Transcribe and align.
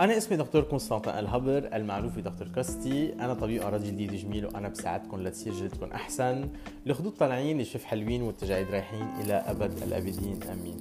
أنا 0.00 0.16
اسمي 0.16 0.36
دكتور 0.36 0.62
كونستانتين 0.62 1.12
الهبر 1.12 1.70
المعروف 1.74 2.16
بدكتور 2.16 2.48
كاستي. 2.48 3.12
أنا 3.12 3.34
طبيب 3.34 3.62
أمراض 3.62 3.90
جلد 3.90 4.14
وتجميل 4.14 4.46
وأنا 4.46 4.68
بساعدكم 4.68 5.22
لتصير 5.22 5.52
جلدكم 5.52 5.92
أحسن. 5.92 6.48
الخدود 6.86 7.12
طالعين 7.12 7.60
الشف 7.60 7.84
حلوين 7.84 8.22
والتجاعيد 8.22 8.70
رايحين 8.70 9.06
إلى 9.20 9.34
أبد 9.34 9.82
الأبدين 9.82 10.40
آمين. 10.42 10.76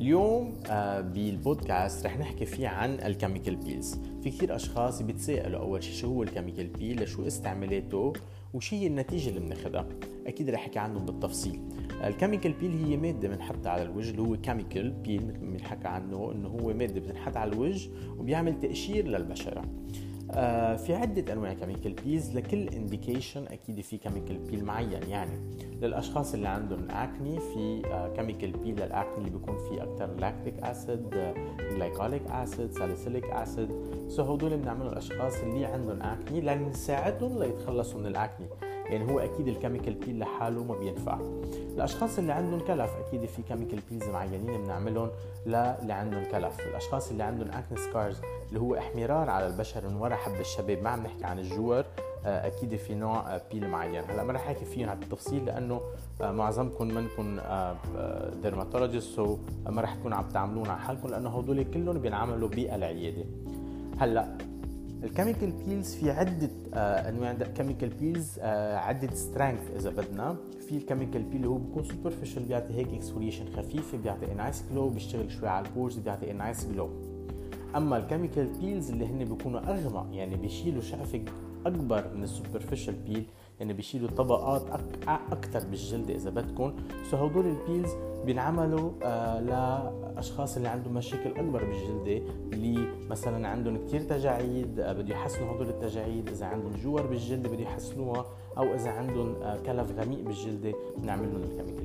اليوم 0.00 0.54
آه، 0.70 1.00
بالبودكاست 1.00 2.06
رح 2.06 2.18
نحكي 2.18 2.46
فيه 2.46 2.68
عن 2.68 2.94
ال 2.94 3.01
chemical 3.01 3.56
peels. 3.56 3.98
في 4.22 4.30
كثير 4.30 4.56
أشخاص 4.56 5.02
بيتساءلوا 5.02 5.60
أول 5.60 5.82
شيء 5.82 5.94
شو 5.94 6.06
هو 6.06 6.22
ال 6.22 6.27
chemical 6.27 6.66
peel 6.66 7.02
لشو 7.02 7.26
استعملاته 7.26 8.12
وشو 8.54 8.76
هي 8.76 8.86
النتيجة 8.86 9.28
اللي 9.28 9.40
بناخذها 9.40 9.86
أكيد 10.26 10.50
رح 10.50 10.60
أحكي 10.60 10.78
عنهم 10.78 11.04
بالتفصيل. 11.06 11.60
ال 12.04 12.09
chemical 12.09 12.52
peel 12.52 12.84
هي 12.84 12.96
مادة 12.96 13.28
بنحطها 13.28 13.70
على 13.70 13.82
الوجه 13.82 14.10
اللي 14.10 14.22
هو 14.22 14.36
chemical 14.36 14.90
peel 14.90 15.26
مثل 15.26 15.44
ما 15.44 15.56
بنحكى 15.56 15.88
عنه 15.88 16.32
إنه 16.32 16.48
هو 16.48 16.74
مادة 16.74 17.00
بتنحط 17.00 17.36
على 17.36 17.52
الوجه 17.52 17.90
وبيعمل 18.18 18.60
تقشير 18.60 19.08
للبشرة. 19.08 19.60
آه 19.60 19.64
في 20.76 20.94
عدة 20.94 21.32
أنواع 21.32 21.52
chemical 21.52 21.92
peels 21.92 22.36
لكل 22.36 22.68
indication 22.68 23.46
أكيد 23.46 23.80
في 23.80 23.96
chemical 23.96 24.38
peel 24.38 24.64
معين 24.64 25.02
يعني. 25.08 25.38
للأشخاص 25.82 26.34
اللي 26.34 26.48
عندهم 26.48 26.90
acne 26.90 27.40
في 27.40 27.82
chemical 28.16 28.50
peel 28.52 28.74
لل 28.74 28.89
acne 28.89 29.18
اللي 29.18 29.30
بيكون 29.30 29.56
فيه 29.58 29.82
أكثر 29.82 30.14
lactic 30.14 30.54
acid 30.62 31.10
glycolic 31.74 32.22
acid 32.26 32.72
salicylic 32.72 33.24
acid 33.24 33.68
so 34.08 34.22
هدول 34.22 34.56
بنعملهم 34.56 34.88
الأشخاص 34.88 35.34
اللي 35.42 35.64
عندهم 35.64 36.02
acne 36.02 36.40
لنساعدهم 36.40 37.38
ليتخلصوا 37.38 38.00
من 38.00 38.06
ال 38.06 38.14
acne 38.14 38.46
يعني 38.90 39.12
هو 39.12 39.18
أكيد 39.18 39.48
ال 39.48 39.53
chemical 39.53 39.94
peel 39.94 40.18
لحاله 40.18 40.64
ما 40.64 40.74
بينفع 40.74 41.18
الأشخاص 41.76 42.18
اللي 42.18 42.32
عندهم 42.32 42.60
كلف 42.60 42.90
أكيد 43.06 43.24
في 43.24 43.42
chemical 43.42 43.80
peels 43.90 44.08
معينين 44.08 44.62
بنعملهم 44.64 45.10
للي 45.46 45.92
عندهم 45.92 46.24
كلف. 46.24 46.60
الأشخاص 46.60 47.10
اللي 47.10 47.22
عندهم 47.22 47.48
acne 47.48 47.78
scars 47.78 48.20
اللي 48.48 48.60
هو 48.60 48.74
احمرار 48.74 49.30
على 49.30 49.46
البشرة 49.46 49.88
من 49.88 49.96
وراء 49.96 50.16
حب 50.16 50.40
الشباب 50.40 50.82
ما 50.82 50.90
عم 50.90 51.02
نحكي 51.02 51.24
عن 51.24 51.38
الجور 51.38 51.84
آه، 52.26 52.46
أكيد 52.46 52.76
في 52.76 52.94
نوع 52.94 53.40
peel 53.52 53.68
معين. 53.68 54.04
هلأ 54.10 54.24
ما 54.24 54.32
رح 54.32 54.48
أحكي 54.48 54.64
فيهم 54.64 54.88
على 54.88 54.98
التفصيل 55.02 55.44
لأنه 55.44 55.80
آه، 56.22 56.32
معظمكم 56.32 56.88
منكم 56.88 57.40
dermatologist 58.42 59.16
so 59.16 59.38
ما 59.66 59.82
رح 59.82 59.94
تكونوا 59.94 60.16
عم 60.18 60.28
تعملوهن 60.28 60.66
على 60.66 60.80
حالكم 60.80 61.08
لأنه 61.08 61.38
هدول 61.38 61.64
كلهم 61.64 61.98
بينعملوا 61.98 62.48
بالعياده 62.48 63.24
هلأ 63.98 64.38
ال 65.04 65.09
chemical 65.09 65.52
peels 65.52 65.94
في 65.94 66.10
عدة 66.10 66.50
آه 66.74 67.08
أنواع. 67.08 67.32
chemical 67.32 67.88
peels 67.88 68.38
آه 68.40 68.76
عدة 68.76 69.14
strength 69.14 69.70
إذا 69.76 69.90
بدنا. 69.90 70.36
في 70.68 70.76
ال 70.76 70.81
chemical 70.81 71.22
peel 71.22 71.36
اللي 71.36 71.48
هو 71.48 71.58
بيكون 71.58 71.84
superficial 71.84 72.42
بيعطي 72.42 72.74
هيك 72.74 72.88
exfoliation 72.88 73.44
خفيف 73.56 73.94
بيعطي 73.96 74.34
nice 74.34 74.64
glow 74.72 74.88
بيشتغل 74.88 75.30
شوي 75.32 75.48
على 75.48 75.66
ال 75.68 75.73
pores 75.73 75.98
بيعطي 75.98 76.32
nice 76.32 76.66
glow 76.66 76.90
أما 77.76 77.96
ال 77.96 78.02
chemical 78.02 78.46
peels 78.60 78.90
اللي 78.90 79.06
هن 79.06 79.24
بيكونوا 79.24 79.60
أغمق 79.60 80.06
يعني 80.12 80.36
بيشيلوا 80.36 80.82
شقفة 80.82 81.22
أكبر 81.66 82.14
من 82.14 82.22
ال 82.22 82.28
superficial 82.28 82.94
peel 82.94 83.24
يعني 83.60 83.72
بيشيلوا 83.72 84.08
طبقات. 84.10 84.62
أكثر 85.08 85.66
بالجلد 85.68 86.10
إذا 86.10 86.30
بدكم 86.30 86.72
so 87.10 87.16
هدول 87.16 87.46
ال 87.46 87.53
peels 87.53 87.90
بينعملوا 88.24 88.90
آه 89.02 89.40
لأشخاص 89.40 90.56
اللي 90.56 90.68
عندهم 90.68 90.94
مشاكل 90.94 91.30
أكبر 91.30 91.64
بالجلد 91.64 92.22
اللي 92.52 92.86
مثلا 93.10 93.48
عندهم 93.48 93.86
كثير 93.86 94.00
تجاعيد 94.00 94.80
آه 94.80 94.92
بده 94.92 95.14
يحسنوا 95.14 95.56
هدول 95.56 95.68
التجاعيد 95.68 96.28
إذا 96.28 96.46
عندهم 96.46 96.72
جور 96.72 97.06
بالجلد 97.06 97.46
بده 97.46 97.62
يحسنوها 97.62 98.26
أو 98.58 98.74
إذا 98.74 98.90
عندهم 98.90 99.34
آه 99.42 99.56
كلف 99.56 99.98
غميق 99.98 100.20
بالجلد 100.24 100.74
بنعمل 100.98 101.32
لهم 101.32 101.42
ال 101.42 101.46
chemical 101.46 101.79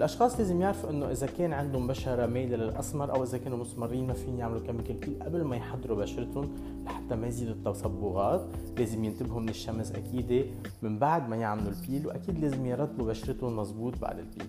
الأشخاص 0.00 0.38
لازم 0.38 0.60
يعرفوا 0.60 0.90
إنه 0.90 1.10
إذا 1.10 1.26
كان 1.26 1.52
عندهم 1.52 1.86
بشرة 1.86 2.26
مايلة 2.26 2.56
للأسمر 2.56 3.14
أو 3.14 3.22
إذا 3.22 3.38
كانوا 3.38 3.58
مسمرين 3.58 4.06
ما 4.06 4.12
فين 4.12 4.38
يعملوا 4.38 4.60
chemical 4.60 4.96
peel 4.96 5.22
قبل 5.22 5.44
ما 5.44 5.56
يحضروا 5.56 5.96
بشرتهم 5.96 6.50
لحتى 6.84 7.16
ما 7.16 7.26
يزيدوا 7.26 7.54
التصبغات 7.54 8.40
لازم 8.78 9.04
ينتبهوا 9.04 9.40
من 9.40 9.48
الشمس 9.48 9.92
أكيد 9.92 10.46
من 10.82 10.98
بعد 10.98 11.28
ما 11.28 11.36
يعملوا 11.36 11.72
ال 11.72 11.79
peel 11.79 12.06
وأكيد 12.06 12.38
لازم 12.38 12.66
يرطبوا 12.66 13.06
بشرتهم 13.06 13.56
مزبوط 13.56 13.98
بعد 13.98 14.18
ال 14.18 14.23
peel. 14.23 14.46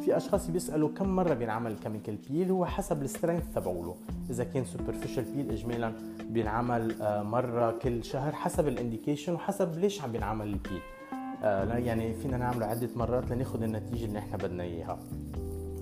في 0.00 0.16
أشخاص 0.16 0.50
بيسألوا 0.50 0.88
كم 0.88 1.16
مرة 1.16 1.34
بينعمل 1.34 1.72
ال 1.72 1.77
chemical 1.77 2.16
peel؟ 2.30 2.50
هو 2.50 2.66
حسب 2.66 3.02
ال 3.02 3.08
strength 3.08 3.54
تبعوله. 3.54 3.94
إذا 4.30 4.44
كان 4.44 4.64
superficial 4.64 5.24
peel 5.24 5.50
اجمالا 5.50 5.92
بينعمل 6.30 6.94
مرة 7.24 7.70
كل 7.70 8.04
شهر 8.04 8.32
حسب 8.32 8.68
ال 8.68 8.74
indication 8.74 9.32
وحسب 9.34 9.78
ليش 9.78 10.02
عم 10.02 10.12
بينعمل 10.12 10.46
ال 10.46 10.50
peel. 10.50 10.72
آه 10.72 10.99
يعني 11.42 12.14
فينا 12.14 12.36
نعمله 12.36 12.66
عدة 12.66 12.88
مرات 12.96 13.30
لناخذ 13.30 13.62
النتيجة 13.62 14.04
اللي 14.04 14.18
إحنا 14.18 14.36
بدنا 14.36 14.62
إياها. 14.62 14.98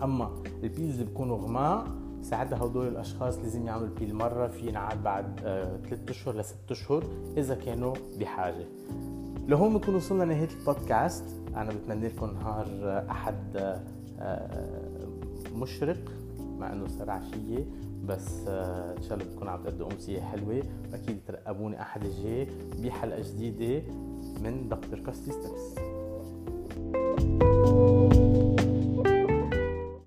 أما 0.03 0.31
ال 0.63 0.68
peels 0.68 0.93
اللي 0.93 1.05
بيكونوا 1.05 1.37
غماق 1.37 1.87
ساعتها 2.23 2.65
هدول 2.65 2.89
الأشخاص 2.89 3.39
لازم 3.39 3.67
يعملوا 3.67 3.95
peel 3.99 4.15
مرة 4.15 4.47
في 4.47 4.69
ينعاد 4.69 5.03
بعد 5.03 5.41
ثلاث 5.89 6.01
آه 6.09 6.11
أشهر 6.11 6.37
لست 6.37 6.57
أشهر 6.71 7.05
إذا 7.37 7.55
كانوا 7.55 7.95
بحاجة. 8.21 8.65
لهون 9.49 9.73
بنكون 9.73 9.95
وصلنا 9.95 10.25
لنهاية 10.25 10.49
البودكاست. 10.61 11.25
أنا 11.57 11.71
بتمنى 11.73 12.09
لكم 12.09 12.31
نهار 12.31 12.67
أحد 13.11 13.57
آه 14.21 15.09
مشرق 15.55 15.99
مع 16.59 16.73
إنه 16.73 16.89
صار 16.89 17.11
عشية 17.11 17.67
بس 18.05 18.45
آه 18.49 18.97
إن 18.97 19.03
شاء 19.03 19.19
الله 19.19 19.31
بتكون 19.31 19.49
عم 19.49 19.63
تقدموا 19.63 19.93
أمسية 19.93 20.21
حلوة. 20.21 20.63
واكيد 20.93 21.19
ترقبوني 21.27 21.81
أحد 21.83 22.05
الجاي 22.05 22.49
بحلقة 22.83 23.23
جديدة. 23.23 23.83
من 24.43 24.69
دكتور 24.69 24.99
كاستي 25.07 25.33
ستبس 25.33 25.75